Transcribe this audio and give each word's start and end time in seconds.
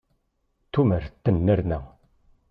Tumert 0.71 1.13
tennerna. 1.23 1.79